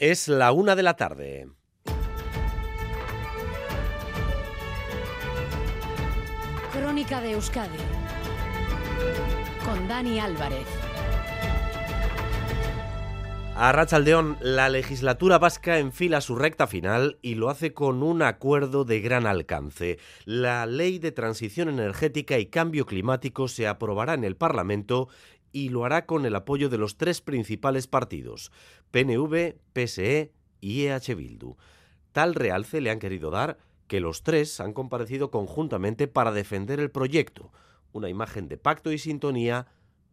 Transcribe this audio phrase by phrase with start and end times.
[0.00, 1.46] Es la una de la tarde.
[6.72, 7.76] Crónica de Euskadi
[9.62, 10.66] con Dani Álvarez.
[13.62, 18.86] A Rachaldeón, la legislatura vasca enfila su recta final y lo hace con un acuerdo
[18.86, 19.98] de gran alcance.
[20.24, 25.08] La Ley de Transición Energética y Cambio Climático se aprobará en el Parlamento
[25.52, 28.52] y lo hará con el apoyo de los tres principales partidos,
[28.90, 31.56] PNV, PSE y EH Bildu.
[32.12, 36.90] Tal realce le han querido dar que los tres han comparecido conjuntamente para defender el
[36.90, 37.52] proyecto,
[37.92, 39.66] una imagen de pacto y sintonía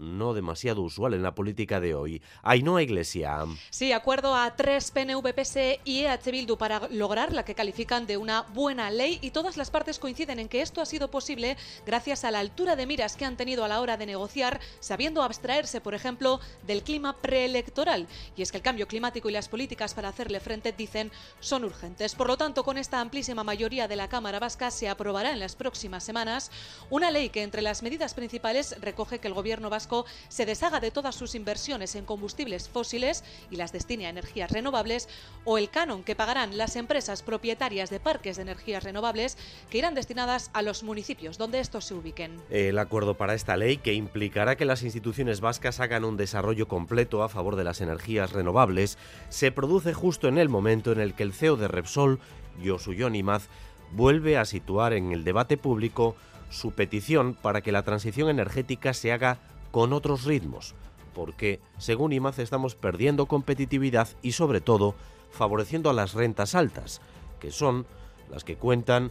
[0.00, 2.22] no demasiado usual en la política de hoy.
[2.42, 3.44] Ainhoa Iglesia.
[3.68, 8.16] Sí, acuerdo a tres PNV, PSE y EH Bildu para lograr la que califican de
[8.16, 12.24] una buena ley y todas las partes coinciden en que esto ha sido posible gracias
[12.24, 15.80] a la altura de miras que han tenido a la hora de negociar, sabiendo abstraerse,
[15.80, 18.08] por ejemplo, del clima preelectoral.
[18.36, 22.14] Y es que el cambio climático y las políticas para hacerle frente, dicen, son urgentes.
[22.14, 25.56] Por lo tanto, con esta amplísima mayoría de la Cámara Vasca se aprobará en las
[25.56, 26.50] próximas semanas
[26.88, 29.89] una ley que entre las medidas principales recoge que el gobierno vasco
[30.28, 35.08] se deshaga de todas sus inversiones en combustibles fósiles y las destine a energías renovables,
[35.44, 39.36] o el canon que pagarán las empresas propietarias de parques de energías renovables
[39.70, 42.40] que irán destinadas a los municipios donde estos se ubiquen.
[42.50, 47.22] El acuerdo para esta ley, que implicará que las instituciones vascas hagan un desarrollo completo
[47.22, 51.22] a favor de las energías renovables, se produce justo en el momento en el que
[51.22, 52.20] el CEO de Repsol,
[52.62, 53.48] Yosuyon Imaz,
[53.92, 56.14] vuelve a situar en el debate público
[56.50, 59.38] su petición para que la transición energética se haga
[59.70, 60.74] con otros ritmos,
[61.14, 64.94] porque, según IMAZ, estamos perdiendo competitividad y, sobre todo,
[65.30, 67.00] favoreciendo a las rentas altas,
[67.40, 67.86] que son
[68.30, 69.10] las que cuentan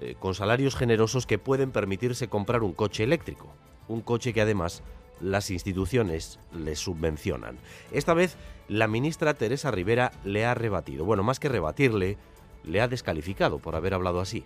[0.00, 3.48] eh, con salarios generosos que pueden permitirse comprar un coche eléctrico,
[3.88, 4.82] un coche que además
[5.20, 7.58] las instituciones les subvencionan.
[7.90, 8.36] Esta vez
[8.68, 12.16] la ministra Teresa Rivera le ha rebatido, bueno, más que rebatirle,
[12.64, 14.44] le ha descalificado por haber hablado así.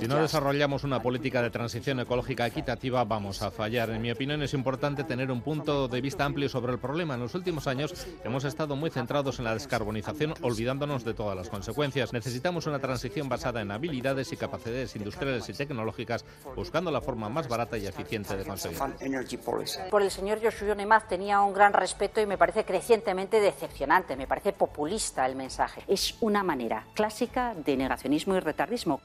[0.00, 3.90] Si no desarrollamos una política de transición ecológica equitativa, vamos a fallar.
[3.90, 7.14] En mi opinión, es importante tener un punto de vista amplio sobre el problema.
[7.14, 11.48] En los últimos años hemos estado muy centrados en la descarbonización, olvidándonos de todas las
[11.48, 12.12] consecuencias.
[12.12, 16.24] Necesitamos una transición basada en habilidades y capacidades industriales y tecnológicas,
[16.54, 18.86] buscando la forma más barata y eficiente de conseguirlo.
[19.90, 24.26] Por el señor Joshua Nemaz tenía un gran respeto y me parece crecientemente decepcionante, me
[24.26, 25.82] parece populista el mensaje.
[25.86, 29.00] Es una manera clásica de negacionismo y retardismo.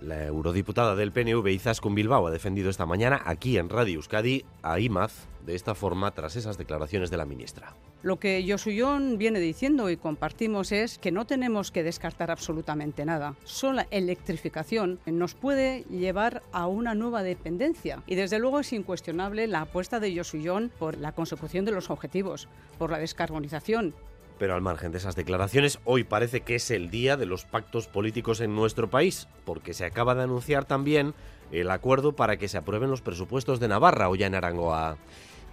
[0.00, 4.80] La eurodiputada del PNV Izaskun Bilbao ha defendido esta mañana aquí en Radio Euskadi a
[4.80, 5.12] IMAZ
[5.46, 7.76] de esta forma tras esas declaraciones de la ministra.
[8.02, 13.36] Lo que Josuyón viene diciendo y compartimos es que no tenemos que descartar absolutamente nada.
[13.44, 19.46] Solo la electrificación nos puede llevar a una nueva dependencia y desde luego es incuestionable
[19.46, 23.94] la apuesta de Josuyón por la consecución de los objetivos, por la descarbonización
[24.42, 27.86] pero al margen de esas declaraciones, hoy parece que es el día de los pactos
[27.86, 31.14] políticos en nuestro país, porque se acaba de anunciar también
[31.52, 34.96] el acuerdo para que se aprueben los presupuestos de Navarra ya en Arangoa.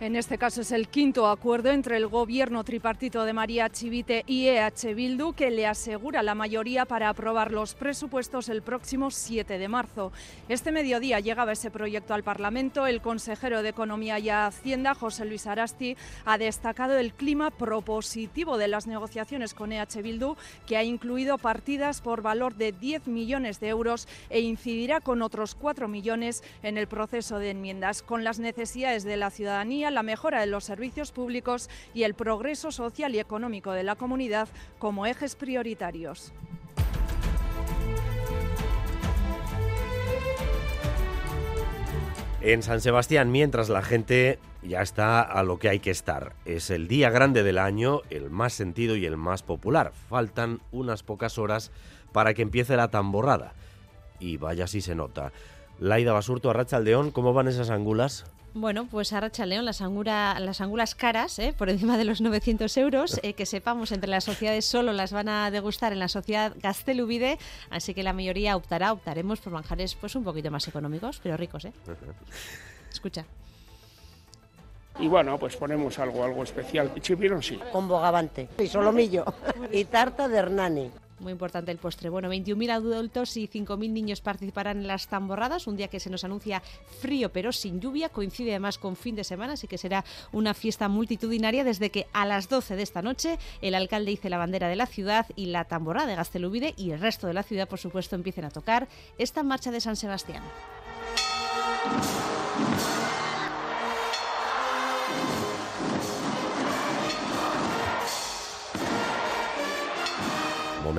[0.01, 4.47] En este caso es el quinto acuerdo entre el gobierno tripartito de María Chivite y
[4.47, 9.67] EH Bildu que le asegura la mayoría para aprobar los presupuestos el próximo 7 de
[9.67, 10.13] marzo.
[10.47, 12.87] Este mediodía llegaba ese proyecto al Parlamento.
[12.87, 18.69] El consejero de Economía y Hacienda, José Luis Arasti, ha destacado el clima propositivo de
[18.69, 23.67] las negociaciones con EH Bildu, que ha incluido partidas por valor de 10 millones de
[23.67, 29.03] euros e incidirá con otros 4 millones en el proceso de enmiendas, con las necesidades
[29.03, 33.72] de la ciudadanía la mejora de los servicios públicos y el progreso social y económico
[33.72, 36.33] de la comunidad como ejes prioritarios.
[42.41, 46.33] En San Sebastián, mientras la gente ya está a lo que hay que estar.
[46.45, 49.91] Es el día grande del año, el más sentido y el más popular.
[50.09, 51.72] Faltan unas pocas horas
[52.13, 53.53] para que empiece la tamborrada.
[54.19, 55.31] Y vaya si se nota.
[55.79, 58.25] Laida Basurto, Arracha León, ¿cómo van esas angulas?
[58.59, 61.56] Bueno, pues a León, las, las angulas caras, ¿eh?
[61.58, 65.29] por encima de los 900 euros, eh, que sepamos, entre las sociedades solo las van
[65.29, 67.40] a degustar en la sociedad Gastelubide,
[67.70, 71.64] así que la mayoría optará, optaremos por manjares pues un poquito más económicos, pero ricos,
[71.64, 71.72] ¿eh?
[72.91, 73.23] Escucha.
[75.00, 76.91] Y bueno, pues ponemos algo, algo especial.
[77.00, 77.58] Chipirón sí.
[77.72, 79.23] Con bogavante y solomillo
[79.72, 80.91] y tarta de Hernani.
[81.19, 82.09] Muy importante el postre.
[82.09, 86.23] Bueno, 21.000 adultos y 5.000 niños participarán en las tamborradas, un día que se nos
[86.23, 86.61] anuncia
[87.01, 90.87] frío pero sin lluvia, coincide además con fin de semana, así que será una fiesta
[90.87, 94.75] multitudinaria desde que a las 12 de esta noche el alcalde hice la bandera de
[94.75, 98.16] la ciudad y la tamborrada de Gastelubide y el resto de la ciudad, por supuesto,
[98.16, 98.87] empiecen a tocar
[99.17, 100.43] esta marcha de San Sebastián.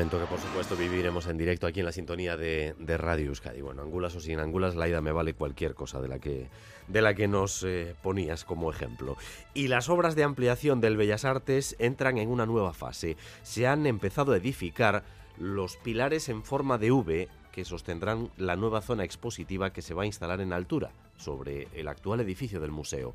[0.08, 3.60] Que por supuesto viviremos en directo aquí en la sintonía de, Radio Euskadi.
[3.60, 6.48] Bueno, angulas o sin angulas, la ida me vale cualquier cosa de la que,
[6.88, 9.18] de la que nos eh, ponías como ejemplo.
[9.52, 13.18] Y las obras de ampliación del Bellas Artes entran en una nueva fase.
[13.42, 15.02] Se han empezado a edificar
[15.38, 20.04] los pilares en forma de V que sostendrán la nueva zona expositiva que se va
[20.04, 23.14] a instalar en altura, sobre el actual edificio del museo.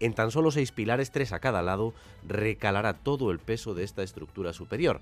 [0.00, 1.94] En tan solo seis pilares, tres a cada lado,
[2.26, 5.00] recalará todo el peso de esta estructura superior.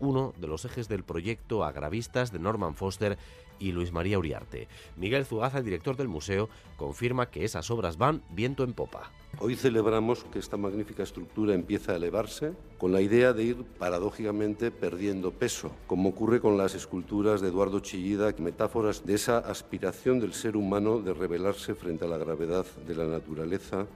[0.00, 3.18] Uno de los ejes del proyecto Agravistas de Norman Foster
[3.60, 4.68] y Luis María Uriarte.
[4.96, 9.12] Miguel Zugaza, el director del museo, confirma que esas obras van viento en popa.
[9.38, 14.70] Hoy celebramos que esta magnífica estructura empieza a elevarse con la idea de ir paradójicamente
[14.70, 20.32] perdiendo peso, como ocurre con las esculturas de Eduardo Chillida, metáforas de esa aspiración del
[20.32, 23.86] ser humano de rebelarse frente a la gravedad de la naturaleza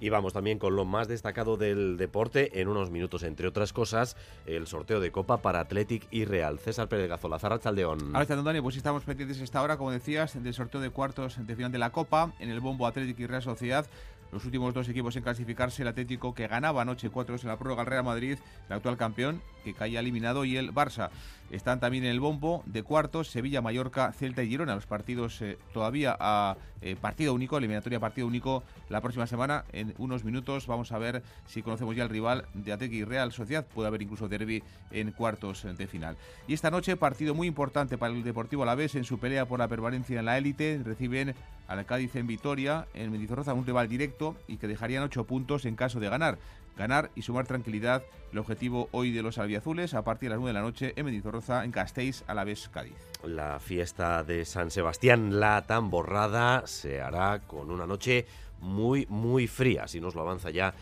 [0.00, 4.16] y vamos también con lo más destacado del deporte en unos minutos, entre otras cosas,
[4.46, 6.58] el sorteo de Copa para Athletic y Real.
[6.58, 7.98] César Pérez Gazola, Chaldeón.
[8.08, 11.56] Ahora está, Dani, pues estamos pendientes esta hora, como decías, del sorteo de cuartos de
[11.56, 13.86] final de la Copa en el bombo Athletic y Real Sociedad.
[14.32, 17.82] Los últimos dos equipos en clasificarse, el Atlético que ganaba anoche 4 en la prórroga
[17.82, 18.38] al Real Madrid,
[18.68, 21.10] el actual campeón, que caía eliminado, y el Barça.
[21.50, 24.76] Están también en el bombo de cuartos Sevilla, Mallorca, Celta y Girona.
[24.76, 29.64] Los partidos eh, todavía a eh, partido único, eliminatoria partido único la próxima semana.
[29.72, 33.32] En unos minutos vamos a ver si conocemos ya el rival de Atequi y Real
[33.32, 33.66] Sociedad.
[33.66, 34.62] Puede haber incluso derby
[34.92, 36.16] en cuartos de final.
[36.46, 39.66] Y esta noche partido muy importante para el Deportivo Alavés en su pelea por la
[39.66, 40.80] permanencia en la élite.
[40.84, 41.34] Reciben
[41.70, 45.76] al Cádiz en Vitoria, en Mendizorroza, un rival directo y que dejarían ocho puntos en
[45.76, 46.36] caso de ganar
[46.76, 48.02] ganar y sumar tranquilidad.
[48.32, 51.04] El objetivo hoy de los albiazules a partir de las 9 de la noche en
[51.04, 52.94] Mendizorroza, en Castells, a la vez Cádiz.
[53.22, 58.26] La fiesta de San Sebastián, la tamborrada, se hará con una noche
[58.60, 60.74] muy, muy fría, si nos lo avanza ya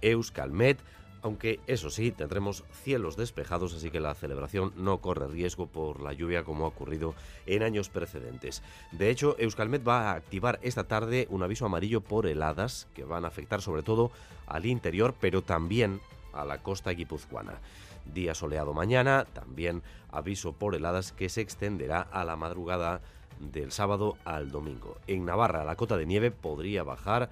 [0.00, 0.78] Euskalmet
[1.24, 6.12] aunque eso sí, tendremos cielos despejados, así que la celebración no corre riesgo por la
[6.12, 7.14] lluvia como ha ocurrido
[7.46, 8.62] en años precedentes.
[8.92, 13.24] De hecho, Euskalmet va a activar esta tarde un aviso amarillo por heladas que van
[13.24, 14.10] a afectar sobre todo
[14.46, 16.02] al interior, pero también
[16.34, 17.54] a la costa guipuzcoana.
[18.04, 19.82] Día soleado mañana, también
[20.12, 23.00] aviso por heladas que se extenderá a la madrugada
[23.40, 24.98] del sábado al domingo.
[25.06, 27.30] En Navarra la cota de nieve podría bajar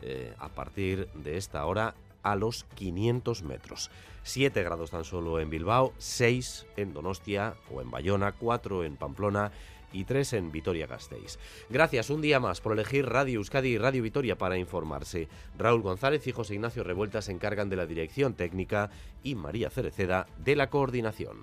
[0.00, 1.94] eh, a partir de esta hora
[2.24, 3.90] a los 500 metros.
[4.24, 9.52] 7 grados tan solo en Bilbao, 6 en Donostia o en Bayona, 4 en Pamplona
[9.92, 11.38] y 3 en Vitoria-Gasteiz.
[11.70, 15.28] Gracias un día más por elegir Radio Euskadi y Radio Vitoria para informarse.
[15.56, 18.90] Raúl González y José Ignacio Revuelta se encargan de la dirección técnica
[19.22, 21.36] y María Cereceda de la coordinación.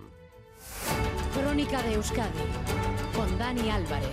[1.33, 2.39] Crónica de Euskadi
[3.15, 4.09] con Dani Álvarez.